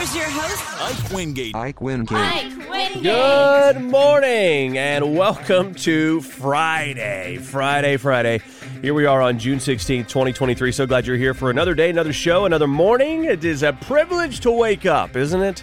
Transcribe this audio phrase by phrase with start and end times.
[0.00, 0.80] Here's your host.
[0.80, 1.54] Ike Wingate.
[1.54, 2.10] Ike Wingate.
[2.10, 3.02] Mike Wingate.
[3.02, 7.36] Good morning and welcome to Friday.
[7.36, 8.40] Friday, Friday.
[8.80, 10.72] Here we are on June 16th, 2023.
[10.72, 13.24] So glad you're here for another day, another show, another morning.
[13.24, 15.62] It is a privilege to wake up, isn't it?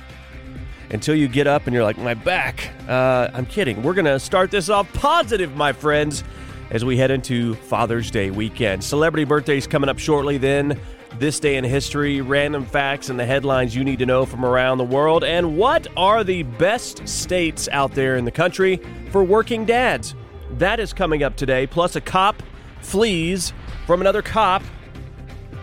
[0.91, 2.69] Until you get up and you're like, my back.
[2.88, 3.81] Uh, I'm kidding.
[3.81, 6.23] We're going to start this off positive, my friends,
[6.69, 8.83] as we head into Father's Day weekend.
[8.83, 10.79] Celebrity birthdays coming up shortly, then
[11.19, 14.77] this day in history, random facts and the headlines you need to know from around
[14.77, 18.80] the world, and what are the best states out there in the country
[19.11, 20.16] for working dads.
[20.52, 22.41] That is coming up today, plus a cop
[22.81, 23.53] flees
[23.85, 24.63] from another cop,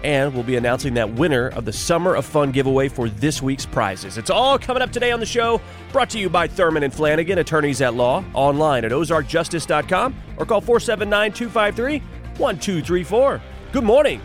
[0.03, 3.65] and we'll be announcing that winner of the Summer of Fun giveaway for this week's
[3.65, 4.19] prizes.
[4.19, 5.61] It's all coming up today on the show,
[5.93, 10.61] brought to you by Thurman and Flanagan, attorneys at law, online at ozarkjustice.com or call
[10.61, 11.99] 479 253
[12.37, 13.41] 1234.
[13.73, 14.21] Good morning.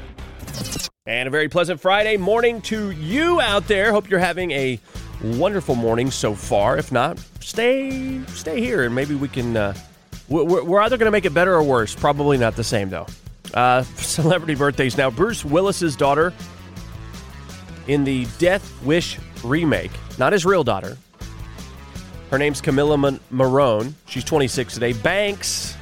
[1.10, 3.92] And a very pleasant Friday morning to you out there.
[3.92, 4.80] Hope you're having a
[5.24, 6.78] wonderful morning so far.
[6.78, 9.58] If not, stay stay here and maybe we can.
[9.58, 9.74] Uh,
[10.28, 11.96] we're, either going to make it better or worse.
[11.96, 13.08] Probably not the same though.
[13.56, 15.10] Uh, celebrity birthdays now.
[15.10, 16.32] Bruce Willis's daughter
[17.88, 20.96] in the Death Wish remake, not his real daughter.
[22.30, 23.96] Her name's Camila Morrone.
[24.06, 24.94] She's 26 today.
[24.94, 25.76] Banks,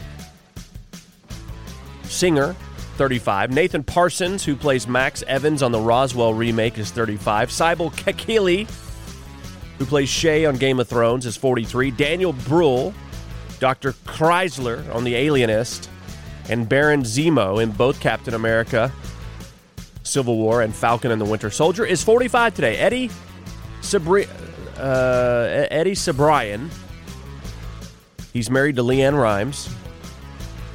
[2.04, 2.56] singer,
[2.98, 3.52] 35.
[3.52, 7.50] Nathan Parsons, who plays Max Evans on the Roswell remake, is 35.
[7.50, 8.68] Sibel Kekilli,
[9.78, 11.92] who plays Shae on Game of Thrones, is 43.
[11.92, 12.94] Daniel Bruhl,
[13.60, 13.94] Dr.
[14.06, 15.90] Kreizler on The Alienist,
[16.50, 18.92] and Baron Zemo in both Captain America,
[20.02, 22.78] Civil War, and Falcon and the Winter Soldier, is 45 today.
[22.78, 23.12] Eddie
[23.82, 24.28] Sabri-
[24.78, 26.70] uh, Eddie Cibrian,
[28.34, 29.70] he's married to LeAnn Rimes.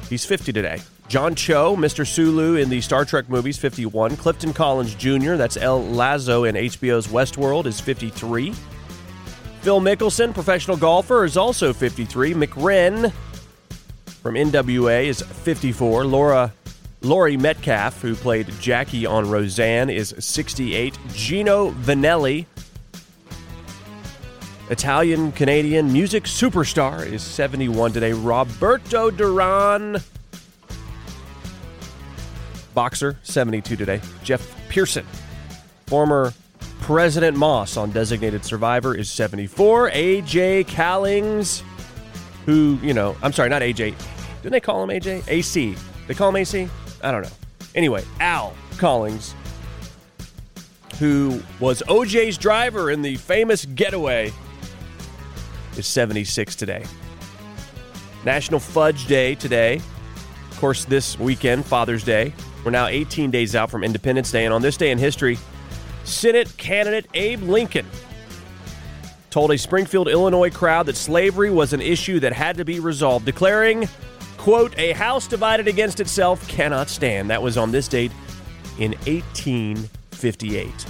[0.09, 0.79] He's 50 today.
[1.13, 2.07] John Cho, Mr.
[2.07, 4.17] Sulu in the Star Trek movies, 51.
[4.17, 8.51] Clifton Collins Jr., that's El Lazo in HBO's Westworld, is 53.
[9.61, 12.33] Phil Mickelson, professional golfer, is also 53.
[12.33, 13.13] MC Ren
[14.23, 16.03] from NWA is 54.
[16.03, 16.51] Laura
[17.01, 20.97] Laurie Metcalf, who played Jackie on Roseanne, is 68.
[21.09, 22.47] Gino Vannelli,
[24.71, 28.13] Italian Canadian music superstar, is 71 today.
[28.13, 30.01] Roberto Duran,
[32.73, 34.01] boxer, 72 today.
[34.23, 35.05] Geoff Pierson,
[35.87, 36.33] former
[36.81, 39.91] President Moss on Designated Survivor, is 74.
[39.91, 41.63] AJ Cowlings,
[42.45, 43.95] who, you know, I'm sorry, not AJ.
[44.41, 45.23] Didn't they call him AJ?
[45.27, 45.75] AC.
[46.07, 46.67] They call him AC?
[47.01, 47.29] I don't know.
[47.75, 49.33] Anyway, Al Cowlings,
[50.99, 54.31] who was OJ's driver in the famous getaway,
[55.77, 56.83] is 76 today.
[58.25, 59.81] National Fudge Day today.
[60.51, 62.33] Of course, this weekend, Father's Day.
[62.63, 65.37] We're now 18 days out from Independence Day, and on this day in history,
[66.03, 67.85] Senate candidate Abe Lincoln
[69.29, 73.25] told a Springfield, Illinois crowd that slavery was an issue that had to be resolved,
[73.25, 73.89] declaring,
[74.37, 77.29] quote, a house divided against itself cannot stand.
[77.29, 78.11] That was on this date
[78.77, 80.85] in 1858.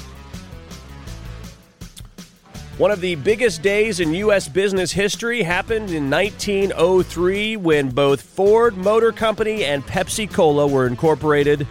[2.79, 4.49] One of the biggest days in U.S.
[4.49, 11.67] business history happened in 1903 when both Ford Motor Company and Pepsi Cola were incorporated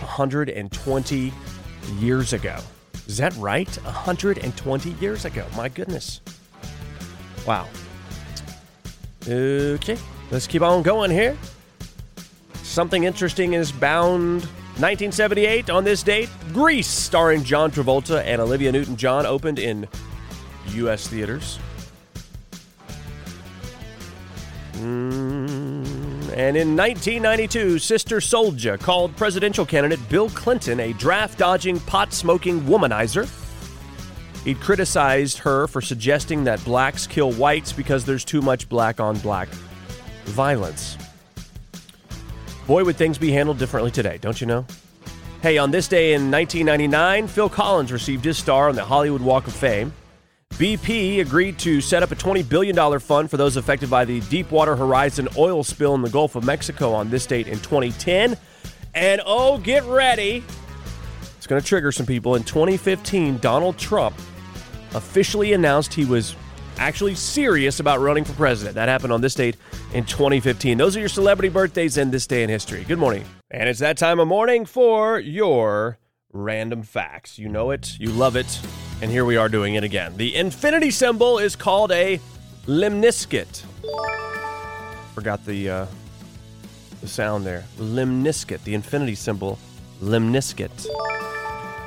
[0.00, 1.32] 120
[2.00, 2.58] years ago.
[3.06, 3.72] Is that right?
[3.84, 5.46] 120 years ago.
[5.56, 6.20] My goodness.
[7.46, 7.68] Wow.
[9.28, 9.98] Okay,
[10.32, 11.38] let's keep on going here.
[12.64, 14.48] Something interesting is bound.
[14.80, 19.86] 1978, on this date, Grease, starring John Travolta and Olivia Newton John, opened in
[20.70, 21.06] U.S.
[21.06, 21.60] theaters.
[24.72, 32.12] Mm, And in 1992, Sister Souljah called presidential candidate Bill Clinton a draft dodging, pot
[32.12, 33.30] smoking womanizer.
[34.42, 39.16] He criticized her for suggesting that blacks kill whites because there's too much black on
[39.18, 39.48] black
[40.24, 40.98] violence.
[42.66, 44.64] Boy, would things be handled differently today, don't you know?
[45.42, 49.46] Hey, on this day in 1999, Phil Collins received his star on the Hollywood Walk
[49.46, 49.92] of Fame.
[50.52, 54.76] BP agreed to set up a $20 billion fund for those affected by the Deepwater
[54.76, 58.38] Horizon oil spill in the Gulf of Mexico on this date in 2010.
[58.94, 60.42] And oh, get ready.
[61.36, 62.36] It's going to trigger some people.
[62.36, 64.16] In 2015, Donald Trump
[64.94, 66.36] officially announced he was
[66.78, 68.74] actually serious about running for president.
[68.74, 69.56] That happened on this date
[69.92, 70.78] in 2015.
[70.78, 72.84] Those are your celebrity birthdays in this day in history.
[72.84, 73.24] Good morning.
[73.50, 75.98] And it's that time of morning for your
[76.32, 77.38] random facts.
[77.38, 78.60] You know it, you love it,
[79.00, 80.16] and here we are doing it again.
[80.16, 82.20] The infinity symbol is called a
[82.66, 83.64] lemniscate.
[85.14, 85.86] Forgot the uh,
[87.00, 87.64] the sound there.
[87.78, 89.58] Lemniscate, the infinity symbol,
[90.00, 90.86] lemniscate.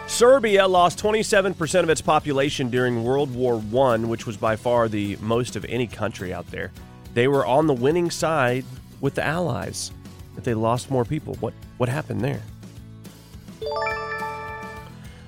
[0.08, 5.18] Serbia lost 27% of its population during World War I, which was by far the
[5.18, 6.72] most of any country out there.
[7.14, 8.64] They were on the winning side
[9.02, 9.92] with the Allies,
[10.34, 11.36] but they lost more people.
[11.36, 12.42] What, what happened there?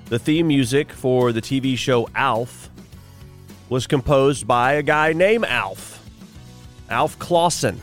[0.06, 2.70] The theme music for the TV show Alf
[3.68, 6.02] was composed by a guy named Alf.
[6.88, 7.80] Alf Clausen.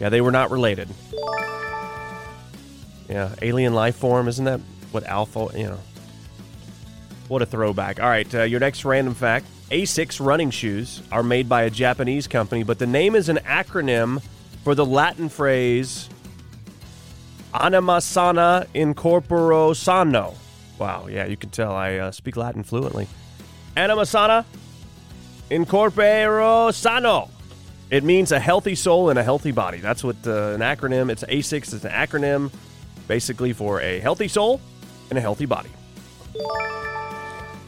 [0.00, 0.88] Yeah, they were not related.
[3.08, 4.60] Yeah, alien life form, isn't that
[4.94, 5.80] what Alpha, you know?
[7.28, 8.00] What a throwback.
[8.00, 12.28] All right, uh, your next random fact Asics running shoes are made by a Japanese
[12.28, 14.22] company, but the name is an acronym
[14.62, 16.08] for the Latin phrase
[17.52, 20.34] Anima sana incorporo sano.
[20.78, 23.08] Wow, yeah, you can tell I uh, speak Latin fluently.
[23.76, 24.44] Anima sana
[25.50, 27.30] incorporo sano.
[27.90, 29.78] It means a healthy soul and a healthy body.
[29.78, 31.10] That's what uh, an acronym.
[31.10, 31.74] It's ASICS.
[31.74, 32.50] It's an acronym,
[33.08, 34.60] basically for a healthy soul
[35.16, 35.70] a healthy body.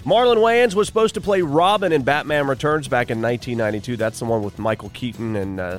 [0.04, 3.96] Marlon Wayans was supposed to play Robin in Batman Returns back in 1992.
[3.96, 5.78] That's the one with Michael Keaton and uh,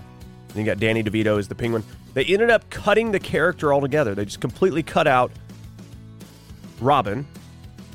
[0.53, 1.83] you got Danny DeVito as the Penguin.
[2.13, 4.15] They ended up cutting the character altogether.
[4.15, 5.31] They just completely cut out
[6.81, 7.25] Robin,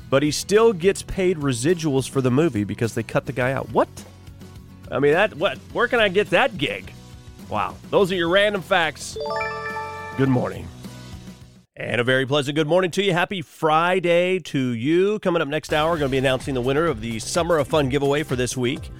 [0.09, 3.69] but he still gets paid residuals for the movie because they cut the guy out.
[3.71, 3.89] What?
[4.91, 5.57] I mean, that what?
[5.73, 6.91] Where can I get that gig?
[7.49, 9.17] Wow, those are your random facts.
[10.17, 10.67] Good morning.
[11.75, 13.13] And a very pleasant good morning to you.
[13.13, 15.17] Happy Friday to you.
[15.17, 17.67] Coming up next hour, we're going to be announcing the winner of the Summer of
[17.67, 18.91] Fun giveaway for this week.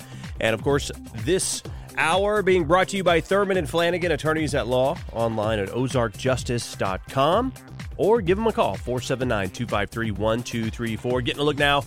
[0.41, 1.61] And of course, this
[1.97, 7.53] hour being brought to you by Thurman and Flanagan, attorneys at law, online at ozarkjustice.com
[7.97, 11.21] or give them a call, 479 253 1234.
[11.21, 11.83] Getting a look now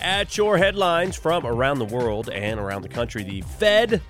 [0.00, 3.22] at your headlines from around the world and around the country.
[3.22, 4.00] The Fed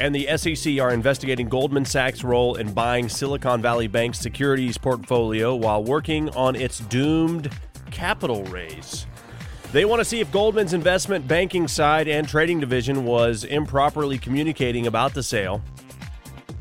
[0.00, 5.54] and the SEC are investigating Goldman Sachs' role in buying Silicon Valley Bank's securities portfolio
[5.54, 7.50] while working on its doomed
[7.90, 9.06] capital raise.
[9.72, 14.86] They want to see if Goldman's investment banking side and trading division was improperly communicating
[14.86, 15.62] about the sale.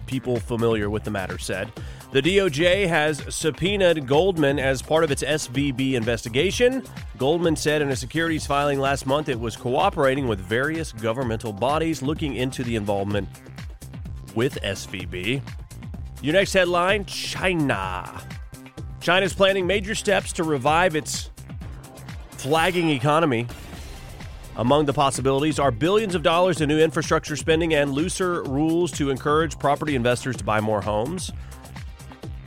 [0.06, 1.71] People familiar with the matter said.
[2.13, 6.83] The DOJ has subpoenaed Goldman as part of its SVB investigation.
[7.18, 12.04] Goldman said in a securities filing last month it was cooperating with various governmental bodies
[12.04, 13.27] looking into the involvement
[14.36, 15.42] with SVB.
[16.21, 18.21] Your next headline China.
[19.01, 21.31] China's planning major steps to revive its
[22.33, 23.48] flagging economy.
[24.58, 29.10] Among the possibilities are billions of dollars in new infrastructure spending and looser rules to
[29.10, 31.32] encourage property investors to buy more homes.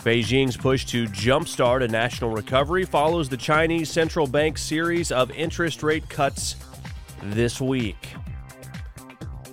[0.06, 5.82] Beijing's push to jumpstart a national recovery follows the Chinese central bank's series of interest
[5.82, 6.54] rate cuts
[7.24, 8.14] this week.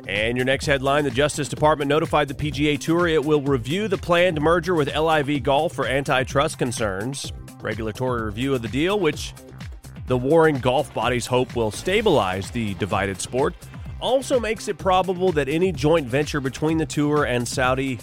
[0.07, 3.97] And your next headline the Justice Department notified the PGA Tour it will review the
[3.97, 7.33] planned merger with LIV Golf for antitrust concerns.
[7.59, 9.33] Regulatory review of the deal, which
[10.05, 13.55] the warring golf bodies hope will stabilize the divided sport,
[13.99, 17.97] also makes it probable that any joint venture between the tour and Saudi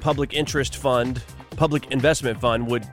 [0.00, 1.20] Public Interest Fund
[1.58, 2.88] public investment fund would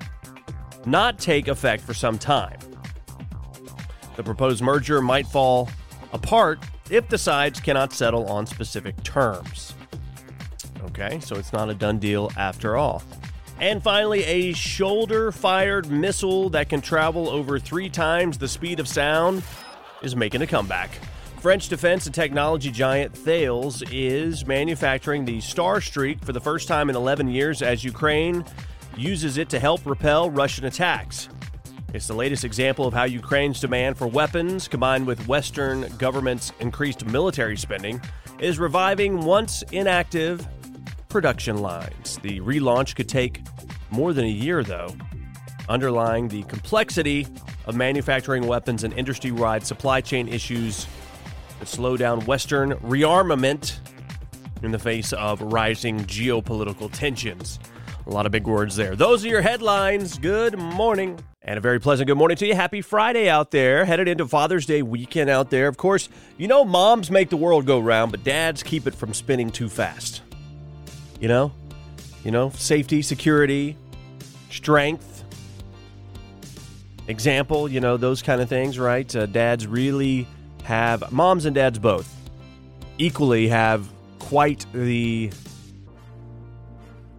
[0.87, 2.57] not take effect for some time.
[4.15, 5.69] The proposed merger might fall
[6.13, 9.75] apart if the sides cannot settle on specific terms.
[10.85, 13.03] Okay, so it's not a done deal after all.
[13.59, 18.87] And finally, a shoulder fired missile that can travel over three times the speed of
[18.87, 19.43] sound
[20.01, 20.89] is making a comeback.
[21.45, 26.95] French defense and technology giant Thales is manufacturing the Starstreak for the first time in
[26.95, 28.43] 11 years as Ukraine
[28.97, 31.29] uses it to help repel Russian attacks.
[31.93, 37.05] It's the latest example of how Ukraine's demand for weapons, combined with Western governments' increased
[37.05, 38.01] military spending,
[38.39, 40.47] is reviving once inactive
[41.09, 42.17] production lines.
[42.23, 43.43] The relaunch could take
[43.91, 44.95] more than a year, though,
[45.69, 47.27] underlying the complexity
[47.67, 50.87] of manufacturing weapons and industry wide supply chain issues
[51.65, 53.79] slow down Western rearmament
[54.63, 57.59] in the face of rising geopolitical tensions.
[58.07, 58.95] A lot of big words there.
[58.95, 60.17] Those are your headlines.
[60.17, 61.19] Good morning.
[61.41, 62.55] And a very pleasant good morning to you.
[62.55, 63.85] Happy Friday out there.
[63.85, 65.67] Headed into Father's Day weekend out there.
[65.67, 69.13] Of course, you know moms make the world go round, but dads keep it from
[69.13, 70.21] spinning too fast.
[71.19, 71.51] You know?
[72.23, 73.77] You know, safety, security,
[74.49, 75.23] strength,
[77.07, 79.15] example, you know, those kind of things, right?
[79.15, 80.27] Uh, dads really
[80.65, 82.13] have, moms and dads both,
[82.97, 83.87] equally have
[84.19, 85.31] quite the,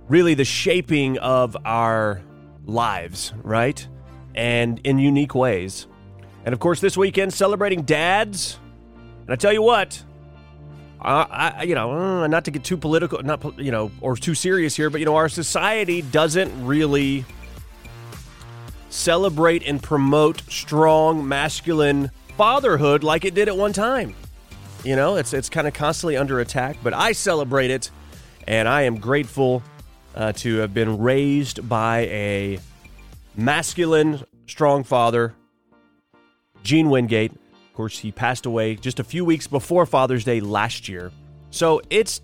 [0.08, 2.20] really the shaping of our
[2.64, 3.86] lives, right?
[4.34, 5.86] And in unique ways.
[6.44, 8.58] And of course, this weekend, celebrating dads.
[9.22, 10.02] And I tell you what,
[11.00, 14.34] I, I, you know, uh, not to get too political, not you know, or too
[14.34, 17.24] serious here, but you know, our society doesn't really
[18.88, 24.14] celebrate and promote strong masculine fatherhood like it did at one time.
[24.84, 27.90] You know, it's it's kind of constantly under attack, but I celebrate it,
[28.46, 29.62] and I am grateful
[30.14, 32.60] uh, to have been raised by a
[33.36, 35.34] masculine, strong father,
[36.62, 37.32] Gene Wingate.
[37.32, 41.10] Of course, he passed away just a few weeks before Father's Day last year.
[41.50, 42.20] So it's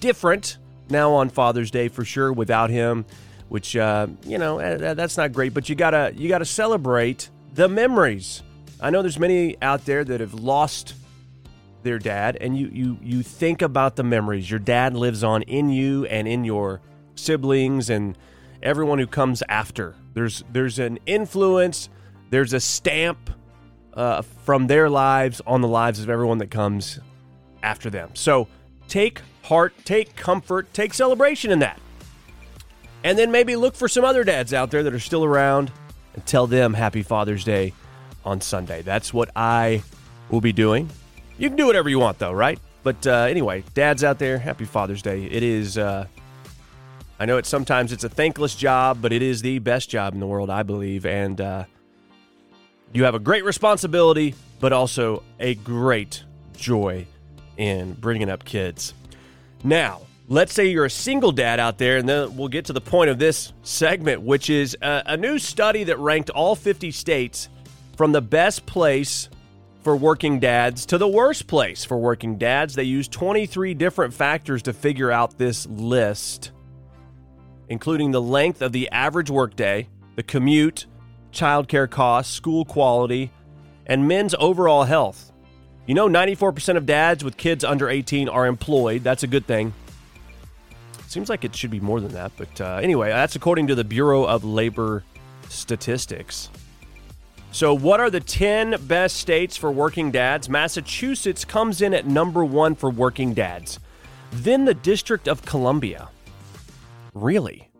[0.00, 3.06] different now on Father's Day for sure without him,
[3.48, 5.52] which uh, you know eh, that's not great.
[5.52, 8.42] But you gotta you gotta celebrate the memories.
[8.80, 10.94] I know there's many out there that have lost
[11.82, 14.50] their dad, and you you you think about the memories.
[14.50, 16.80] Your dad lives on in you and in your
[17.14, 18.16] siblings and
[18.62, 19.94] everyone who comes after.
[20.14, 21.88] There's there's an influence.
[22.30, 23.30] There's a stamp
[23.94, 27.00] uh, from their lives on the lives of everyone that comes
[27.62, 28.10] after them.
[28.14, 28.48] So
[28.86, 31.80] take heart, take comfort, take celebration in that.
[33.02, 35.72] And then maybe look for some other dads out there that are still around
[36.14, 37.72] and tell them Happy Father's Day
[38.28, 38.82] on Sunday.
[38.82, 39.82] That's what I
[40.30, 40.90] will be doing.
[41.38, 42.58] You can do whatever you want, though, right?
[42.82, 45.24] But uh, anyway, dads out there, Happy Father's Day.
[45.24, 45.78] It is.
[45.78, 46.06] Uh,
[47.18, 50.20] I know it's sometimes it's a thankless job, but it is the best job in
[50.20, 51.04] the world, I believe.
[51.04, 51.64] And uh,
[52.92, 56.22] you have a great responsibility, but also a great
[56.56, 57.06] joy
[57.56, 58.94] in bringing up kids.
[59.64, 62.80] Now, let's say you're a single dad out there, and then we'll get to the
[62.80, 67.48] point of this segment, which is a, a new study that ranked all 50 states
[67.98, 69.28] from the best place
[69.82, 72.76] for working dads to the worst place for working dads.
[72.76, 76.52] They used 23 different factors to figure out this list,
[77.68, 80.86] including the length of the average workday, the commute,
[81.32, 83.32] childcare costs, school quality,
[83.84, 85.32] and men's overall health.
[85.86, 89.02] You know, 94% of dads with kids under 18 are employed.
[89.02, 89.74] That's a good thing.
[91.08, 93.82] Seems like it should be more than that, but uh, anyway, that's according to the
[93.82, 95.02] Bureau of Labor
[95.48, 96.48] Statistics.
[97.50, 100.48] So, what are the 10 best states for working dads?
[100.48, 103.80] Massachusetts comes in at number one for working dads.
[104.30, 106.08] Then the District of Columbia.
[107.14, 107.70] Really?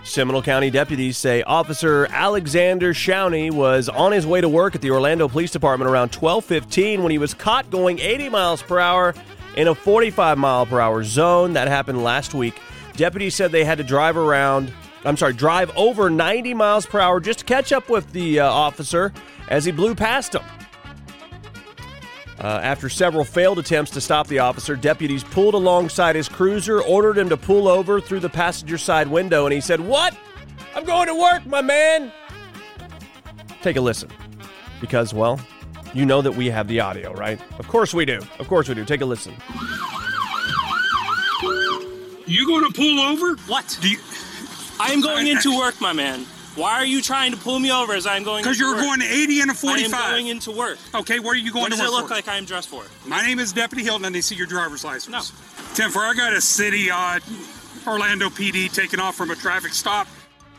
[0.02, 4.90] Seminole County deputies say Officer Alexander Showney was on his way to work at the
[4.90, 9.14] Orlando Police Department around 12:15 when he was caught going 80 miles per hour
[9.56, 11.52] in a 45 mile per hour zone.
[11.52, 12.54] That happened last week.
[12.96, 14.72] Deputies said they had to drive around,
[15.04, 18.50] I'm sorry, drive over 90 miles per hour just to catch up with the uh,
[18.50, 19.12] officer
[19.48, 20.42] as he blew past him.
[22.38, 27.18] Uh, after several failed attempts to stop the officer, deputies pulled alongside his cruiser, ordered
[27.18, 30.16] him to pull over through the passenger side window, and he said, What?
[30.74, 32.12] I'm going to work, my man.
[33.60, 34.08] Take a listen.
[34.80, 35.38] Because, well,
[35.92, 37.38] you know that we have the audio, right?
[37.58, 38.20] Of course we do.
[38.38, 38.84] Of course we do.
[38.84, 39.34] Take a listen.
[42.26, 43.34] You going to pull over?
[43.48, 43.76] What?
[43.82, 43.98] Do you,
[44.80, 46.24] I am going into work, my man.
[46.56, 48.42] Why are you trying to pull me over as I'm going?
[48.42, 48.82] because you're work?
[48.82, 49.94] going to 80 and a I 45.
[49.94, 50.78] I am going into work.
[50.94, 51.80] okay, where are you going into work?
[51.80, 52.14] What does it look for?
[52.14, 52.84] like I am dressed for?
[53.06, 55.08] My name is Deputy Hilton, and they see your driver's license.
[55.08, 55.74] No.
[55.74, 57.20] 10 4, I got a city, uh,
[57.86, 60.08] Orlando PD taking off from a traffic stop.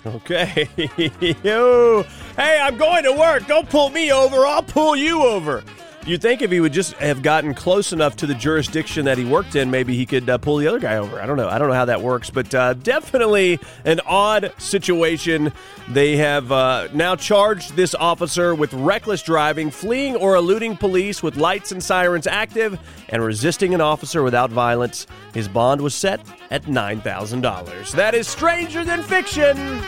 [0.06, 0.68] Okay.
[1.44, 2.04] Yo.
[2.36, 3.46] Hey, I'm going to work.
[3.48, 4.46] Don't pull me over.
[4.46, 5.64] I'll pull you over.
[6.04, 9.26] You'd think if he would just have gotten close enough to the jurisdiction that he
[9.26, 11.22] worked in, maybe he could uh, pull the other guy over.
[11.22, 11.48] I don't know.
[11.48, 15.54] I don't know how that works, but uh, definitely an odd situation.
[15.90, 21.38] They have uh, now charged this officer with reckless driving, fleeing or eluding police with
[21.38, 22.80] lights and sirens active,
[23.10, 25.06] and resisting an officer without violence.
[25.36, 27.92] His bond was set at $9,000.
[27.92, 29.82] That is stranger than fiction.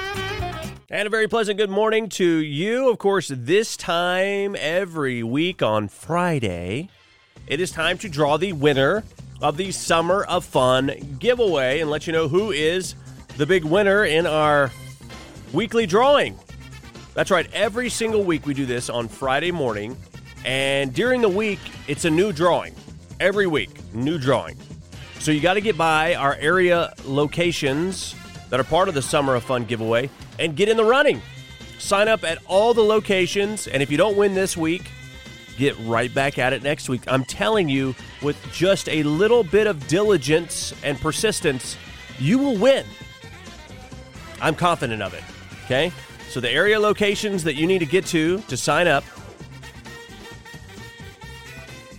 [0.93, 2.87] And a very pleasant good morning to you.
[2.87, 6.87] Of course, this time every week on Friday,
[7.47, 9.03] it is time to draw the winner
[9.41, 12.93] of the Summer of Fun giveaway and let you know who is
[13.37, 14.69] the big winner in our
[15.51, 16.37] weekly drawing.
[17.15, 19.97] That's right, every single week we do this on Friday morning.
[20.45, 22.75] And during the week, it's a new drawing.
[23.19, 24.57] Every week, new drawing.
[25.17, 28.13] So you got to get by our area locations
[28.53, 31.19] that are part of the Summer of Fun giveaway and get in the running.
[31.79, 34.91] Sign up at all the locations, and if you don't win this week,
[35.57, 37.01] get right back at it next week.
[37.07, 41.77] I'm telling you, with just a little bit of diligence and persistence,
[42.19, 42.85] you will win.
[44.39, 45.23] I'm confident of it.
[45.65, 45.91] Okay?
[46.29, 49.03] So the area locations that you need to get to to sign up,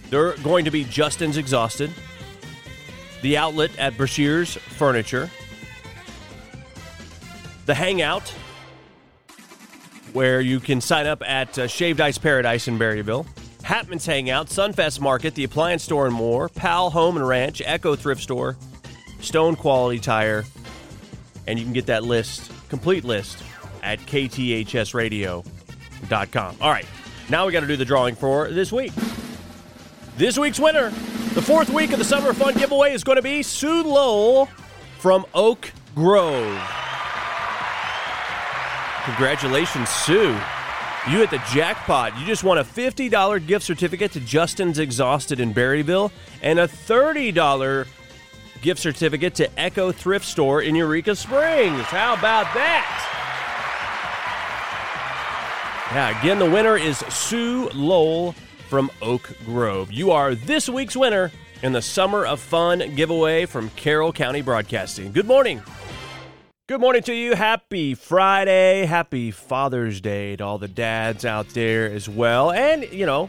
[0.08, 1.90] they're going to be Justin's Exhausted,
[3.23, 5.28] the outlet at Brashear's Furniture,
[7.66, 8.33] the Hangout,
[10.12, 13.26] where you can sign up at uh, Shaved Ice Paradise in Berryville,
[13.62, 18.22] Hatman's Hangout, Sunfest Market, the Appliance Store and more, Pal Home and Ranch, Echo Thrift
[18.22, 18.57] Store,
[19.20, 20.44] Stone Quality Tire,
[21.46, 23.42] and you can get that list, complete list,
[23.83, 26.57] at kthsradio.com.
[26.61, 26.87] All right,
[27.29, 28.92] now we got to do the drawing for this week.
[30.16, 30.90] This week's winner,
[31.35, 34.46] the fourth week of the Summer Fun giveaway, is going to be Sue Lowell
[34.98, 36.84] from Oak Grove.
[39.05, 40.37] Congratulations, Sue.
[41.11, 42.19] You hit the jackpot.
[42.19, 47.87] You just won a $50 gift certificate to Justin's Exhausted in Berryville and a $30
[48.62, 51.83] gift certificate to Echo Thrift Store in Eureka Springs.
[51.83, 53.11] How about that?
[55.93, 58.35] Yeah, again, the winner is Sue Lowell
[58.71, 59.93] from Oak Grove.
[59.93, 61.31] You are this week's winner
[61.62, 65.12] in the Summer of Fun giveaway from Carroll County Broadcasting.
[65.12, 65.62] Good morning.
[66.66, 67.35] Good morning to you.
[67.35, 68.87] Happy Friday.
[68.87, 72.53] Happy Father's Day to all the dads out there as well.
[72.53, 73.29] And, you know,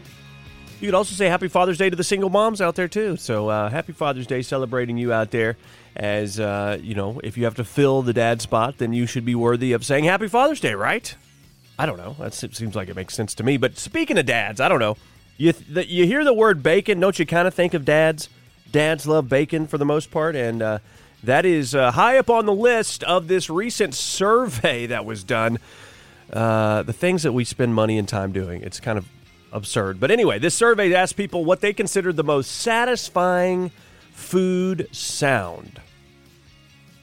[0.80, 3.18] you could also say Happy Father's Day to the single moms out there, too.
[3.18, 5.58] So, uh, Happy Father's Day celebrating you out there.
[5.94, 9.26] As, uh, you know, if you have to fill the dad spot, then you should
[9.26, 11.14] be worthy of saying Happy Father's Day, right?
[11.78, 12.16] I don't know.
[12.18, 13.58] That seems like it makes sense to me.
[13.58, 14.96] But speaking of dads, I don't know.
[15.36, 18.30] You th- you hear the word bacon, don't you kind of think of dads?
[18.72, 20.78] Dads love bacon for the most part, and uh,
[21.26, 25.58] that is uh, high up on the list of this recent survey that was done.
[26.32, 29.06] Uh, the things that we spend money and time doing, it's kind of
[29.52, 30.00] absurd.
[30.00, 33.70] But anyway, this survey asked people what they considered the most satisfying
[34.12, 35.80] food sound.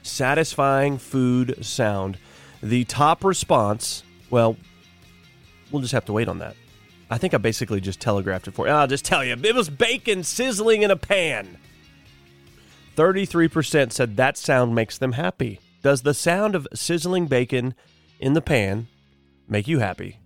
[0.01, 2.17] Satisfying food sound.
[2.61, 4.55] The top response, well,
[5.71, 6.55] we'll just have to wait on that.
[7.09, 8.73] I think I basically just telegraphed it for you.
[8.73, 9.33] I'll just tell you.
[9.33, 11.57] It was bacon sizzling in a pan.
[12.95, 15.59] 33% said that sound makes them happy.
[15.81, 17.73] Does the sound of sizzling bacon
[18.19, 18.87] in the pan
[19.47, 20.19] make you happy?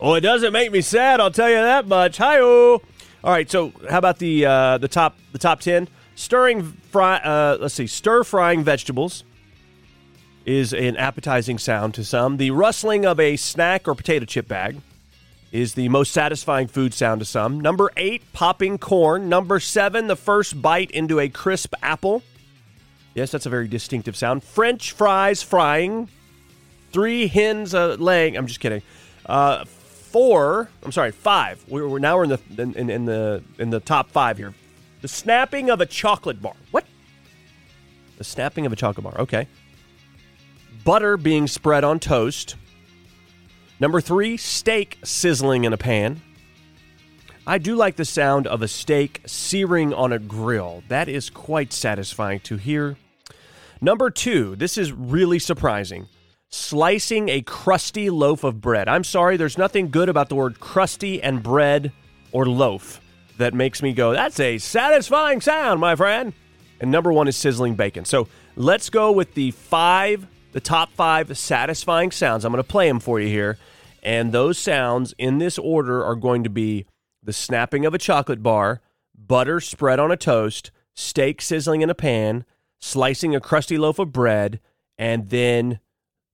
[0.00, 1.20] Oh, it doesn't make me sad.
[1.20, 2.16] I'll tell you that much.
[2.18, 2.80] Hi All
[3.24, 3.48] right.
[3.48, 5.88] So, how about the uh, the top the top ten?
[6.16, 7.18] Stirring fry.
[7.18, 7.86] Uh, let's see.
[7.86, 9.22] Stir frying vegetables
[10.44, 12.36] is an appetizing sound to some.
[12.36, 14.80] The rustling of a snack or potato chip bag
[15.52, 17.60] is the most satisfying food sound to some.
[17.60, 19.28] Number eight, popping corn.
[19.28, 22.22] Number seven, the first bite into a crisp apple.
[23.14, 24.42] Yes, that's a very distinctive sound.
[24.42, 26.08] French fries frying.
[26.90, 28.36] Three hens uh, laying.
[28.36, 28.82] I'm just kidding.
[29.26, 30.70] Uh, four.
[30.82, 31.62] I'm sorry, five.
[31.68, 34.54] We're, we're now we're in the in, in the in the top five here.
[35.02, 36.54] The snapping of a chocolate bar.
[36.70, 36.84] What?
[38.16, 39.20] The snapping of a chocolate bar.
[39.20, 39.48] Okay.
[40.84, 42.56] Butter being spread on toast.
[43.82, 46.22] Number three, steak sizzling in a pan.
[47.44, 50.84] I do like the sound of a steak searing on a grill.
[50.86, 52.96] That is quite satisfying to hear.
[53.80, 56.06] Number two, this is really surprising.
[56.48, 58.88] Slicing a crusty loaf of bread.
[58.88, 61.90] I'm sorry, there's nothing good about the word crusty and bread
[62.30, 63.00] or loaf
[63.38, 66.34] that makes me go, that's a satisfying sound, my friend.
[66.80, 68.04] And number one is sizzling bacon.
[68.04, 72.44] So let's go with the five, the top five satisfying sounds.
[72.44, 73.58] I'm going to play them for you here.
[74.02, 76.86] And those sounds in this order are going to be
[77.22, 78.80] the snapping of a chocolate bar,
[79.14, 82.44] butter spread on a toast, steak sizzling in a pan,
[82.78, 84.58] slicing a crusty loaf of bread,
[84.98, 85.78] and then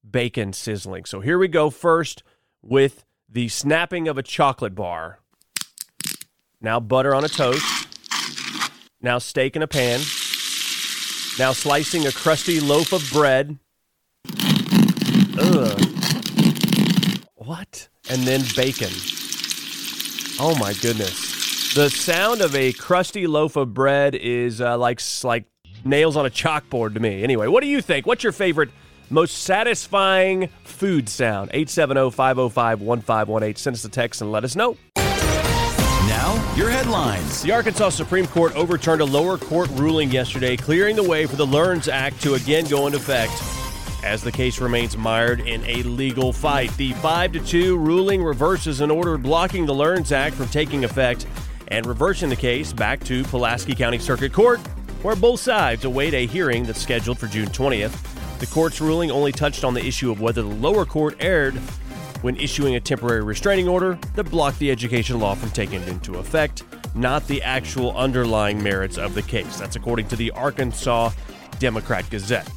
[0.08, 1.04] bacon sizzling.
[1.04, 2.22] So here we go first
[2.62, 5.20] with the snapping of a chocolate bar.
[6.60, 7.86] Now butter on a toast.
[9.02, 10.00] Now steak in a pan.
[11.38, 13.58] Now slicing a crusty loaf of bread.
[15.38, 15.87] Ugh.
[17.48, 17.88] What?
[18.10, 18.90] And then bacon.
[20.38, 21.72] Oh my goodness.
[21.72, 25.46] The sound of a crusty loaf of bread is uh, like like
[25.82, 27.22] nails on a chalkboard to me.
[27.22, 28.04] Anyway, what do you think?
[28.04, 28.68] What's your favorite
[29.08, 31.50] most satisfying food sound?
[31.52, 33.56] 870-505-1518.
[33.56, 34.76] Send us a text and let us know.
[34.96, 37.40] Now, your headlines.
[37.40, 41.46] The Arkansas Supreme Court overturned a lower court ruling yesterday, clearing the way for the
[41.46, 43.32] Learns Act to again go into effect
[44.08, 46.74] as the case remains mired in a legal fight.
[46.78, 51.26] The 5 to 2 ruling reverses an order blocking the Learns Act from taking effect
[51.68, 54.60] and reversing the case back to Pulaski County Circuit Court,
[55.02, 58.38] where both sides await a hearing that's scheduled for June 20th.
[58.38, 61.56] The court's ruling only touched on the issue of whether the lower court erred
[62.22, 66.62] when issuing a temporary restraining order that blocked the education law from taking into effect,
[66.94, 69.58] not the actual underlying merits of the case.
[69.58, 71.10] That's according to the Arkansas
[71.58, 72.50] Democrat Gazette.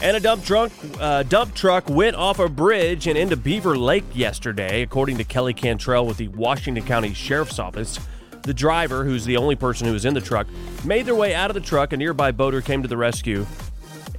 [0.00, 4.04] And a dump truck, uh, dump truck went off a bridge and into Beaver Lake
[4.14, 7.98] yesterday, according to Kelly Cantrell with the Washington County Sheriff's Office.
[8.42, 10.46] The driver, who's the only person who was in the truck,
[10.84, 11.92] made their way out of the truck.
[11.92, 13.44] A nearby boater came to the rescue,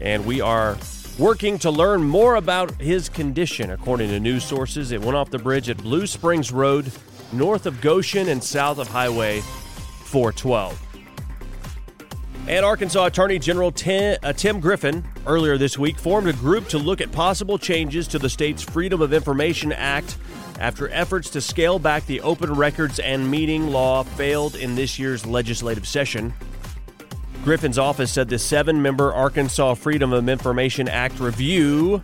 [0.01, 0.77] and we are
[1.17, 3.71] working to learn more about his condition.
[3.71, 6.91] According to news sources, it went off the bridge at Blue Springs Road,
[7.31, 10.88] north of Goshen and south of Highway 412.
[12.49, 16.79] And Arkansas Attorney General Tim, uh, Tim, Griffin earlier this week formed a group to
[16.79, 20.17] look at possible changes to the state's Freedom of Information Act
[20.59, 25.27] after efforts to scale back the open records and meeting law failed in this year's
[25.27, 26.33] legislative session.
[27.43, 32.01] Griffin's office said the seven member Arkansas Freedom of Information Act review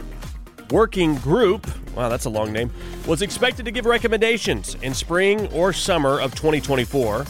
[0.69, 2.69] working group, wow, that's a long name,
[3.08, 7.25] was expected to give recommendations in spring or summer of 2024.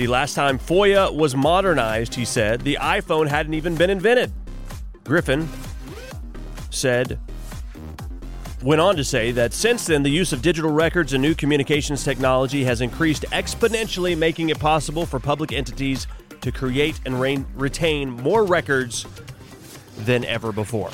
[0.00, 4.32] The last time FOIA was modernized, he said, the iPhone hadn't even been invented.
[5.04, 5.46] Griffin
[6.70, 7.18] said,
[8.62, 12.02] went on to say that since then, the use of digital records and new communications
[12.02, 16.06] technology has increased exponentially, making it possible for public entities
[16.40, 19.04] to create and re- retain more records
[19.98, 20.88] than ever before.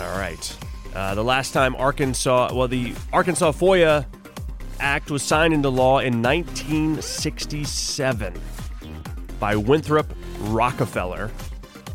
[0.00, 0.56] All right.
[0.94, 4.06] Uh, the last time Arkansas, well, the Arkansas FOIA
[4.80, 8.34] Act was signed into law in 1967
[9.40, 11.30] by Winthrop Rockefeller.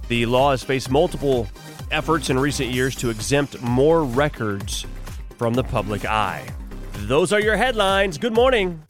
[0.10, 1.48] The law has faced multiple
[1.92, 4.86] efforts in recent years to exempt more records
[5.38, 6.46] from the public eye.
[6.94, 8.18] Those are your headlines.
[8.18, 8.84] Good morning.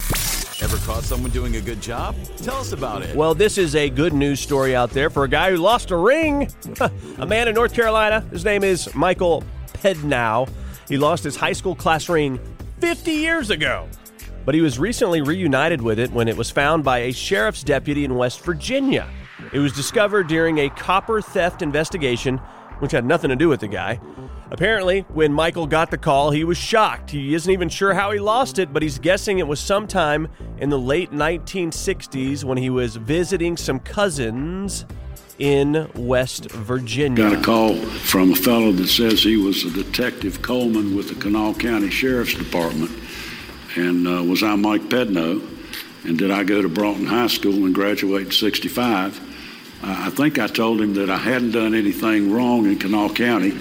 [0.61, 2.15] Ever caught someone doing a good job?
[2.37, 3.15] Tell us about it.
[3.15, 5.97] Well, this is a good news story out there for a guy who lost a
[5.97, 6.49] ring.
[7.17, 8.21] a man in North Carolina.
[8.31, 10.49] His name is Michael Pednow.
[10.87, 12.39] He lost his high school class ring
[12.83, 13.87] 50 years ago.
[14.43, 18.03] But he was recently reunited with it when it was found by a sheriff's deputy
[18.03, 19.07] in West Virginia.
[19.53, 22.39] It was discovered during a copper theft investigation,
[22.79, 24.01] which had nothing to do with the guy.
[24.51, 27.11] Apparently, when Michael got the call, he was shocked.
[27.11, 30.69] He isn't even sure how he lost it, but he's guessing it was sometime in
[30.69, 34.85] the late 1960s when he was visiting some cousins
[35.39, 37.29] in West Virginia.
[37.29, 41.15] Got a call from a fellow that says he was a detective Coleman with the
[41.15, 42.91] Kanawha County Sheriff's Department,
[43.75, 45.41] and uh, was I Mike Pedno,
[46.05, 49.19] and did I go to Broughton High School and graduate in '65?
[49.83, 53.57] Uh, I think I told him that I hadn't done anything wrong in Kanawha County,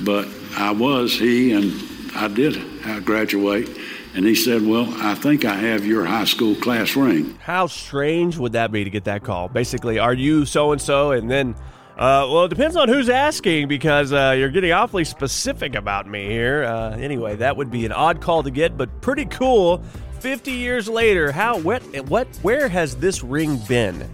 [0.00, 1.72] but I was he, and
[2.14, 2.60] I did
[3.04, 3.68] graduate.
[4.14, 7.38] And he said, Well, I think I have your high school class ring.
[7.40, 9.48] How strange would that be to get that call?
[9.48, 11.12] Basically, are you so and so?
[11.12, 11.54] And then,
[11.96, 16.26] uh, well, it depends on who's asking because uh, you're getting awfully specific about me
[16.26, 16.64] here.
[16.64, 19.82] Uh, anyway, that would be an odd call to get, but pretty cool.
[20.20, 24.08] 50 years later, how, what, what, where has this ring been?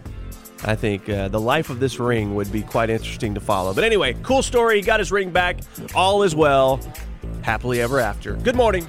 [0.64, 3.74] I think uh, the life of this ring would be quite interesting to follow.
[3.74, 4.76] But anyway, cool story.
[4.76, 5.60] He got his ring back.
[5.94, 6.80] All is well.
[7.42, 8.34] Happily ever after.
[8.34, 8.88] Good morning.